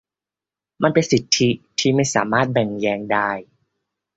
[0.83, 1.49] มันเป็นสิทธิ
[1.79, 3.29] ที่ไม่สามารถแบ่งแยกได้